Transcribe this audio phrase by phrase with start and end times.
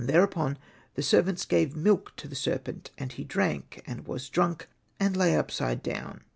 [0.03, 0.57] Thereupon
[0.95, 4.67] the servants gave milk to the serpent, and he drank, and was drunk,
[4.99, 6.23] and lay upside down.